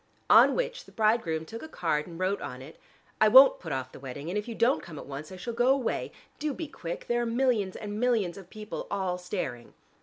[0.31, 2.79] On which the bridegroom took a card and wrote on it:
[3.21, 5.53] "I won't put off the wedding, and if you don't come at once, I shall
[5.53, 6.11] go away.
[6.39, 9.75] Do be quick: there are millions and millions of people all staring."